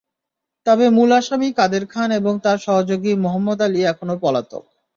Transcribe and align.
তবে 0.65 0.85
মূল 0.89 1.09
আসামি 1.19 1.49
কাদের 1.57 1.83
খান 1.87 2.09
এবং 2.19 2.33
তাঁর 2.43 2.57
সহযোগী 2.59 3.11
মহম্মদ 3.25 3.59
আলি 3.65 3.81
এখনো 3.91 4.15
পলাতক। 4.23 4.63